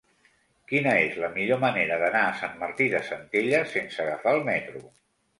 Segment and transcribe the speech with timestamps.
[0.69, 4.83] Quina és la millor manera d'anar a Sant Martí de Centelles sense agafar el metro?